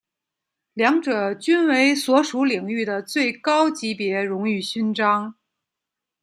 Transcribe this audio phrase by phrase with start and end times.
[0.73, 5.35] 两者均为所属领域的最高级别荣誉勋章。